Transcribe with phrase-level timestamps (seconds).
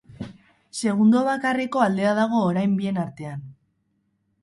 [0.81, 3.49] Segundo bakarreko aldea dago orain bien artean.